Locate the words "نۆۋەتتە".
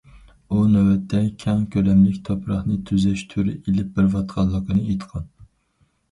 0.75-1.19